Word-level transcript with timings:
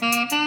Mm-hmm. 0.00 0.37